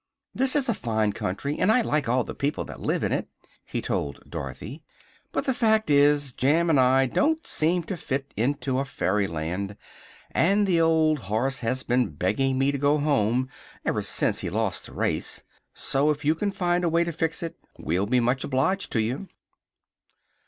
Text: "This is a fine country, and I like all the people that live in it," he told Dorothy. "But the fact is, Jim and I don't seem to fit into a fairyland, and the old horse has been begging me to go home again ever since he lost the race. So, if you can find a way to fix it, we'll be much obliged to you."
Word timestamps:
"This 0.33 0.55
is 0.55 0.67
a 0.67 0.73
fine 0.73 1.13
country, 1.13 1.59
and 1.59 1.71
I 1.71 1.81
like 1.81 2.09
all 2.09 2.23
the 2.23 2.33
people 2.33 2.65
that 2.65 2.79
live 2.79 3.03
in 3.03 3.11
it," 3.11 3.27
he 3.63 3.83
told 3.83 4.27
Dorothy. 4.27 4.81
"But 5.31 5.45
the 5.45 5.53
fact 5.53 5.91
is, 5.91 6.33
Jim 6.33 6.71
and 6.71 6.79
I 6.79 7.05
don't 7.05 7.45
seem 7.45 7.83
to 7.83 7.95
fit 7.95 8.33
into 8.35 8.79
a 8.79 8.85
fairyland, 8.85 9.77
and 10.31 10.65
the 10.65 10.81
old 10.81 11.19
horse 11.19 11.59
has 11.59 11.83
been 11.83 12.09
begging 12.09 12.57
me 12.57 12.71
to 12.71 12.79
go 12.79 12.97
home 12.97 13.41
again 13.41 13.53
ever 13.85 14.01
since 14.01 14.39
he 14.39 14.49
lost 14.49 14.87
the 14.87 14.93
race. 14.93 15.43
So, 15.75 16.09
if 16.09 16.25
you 16.25 16.33
can 16.33 16.49
find 16.49 16.83
a 16.83 16.89
way 16.89 17.03
to 17.03 17.11
fix 17.11 17.43
it, 17.43 17.59
we'll 17.77 18.07
be 18.07 18.19
much 18.19 18.43
obliged 18.43 18.91
to 18.93 19.01
you." 19.03 19.27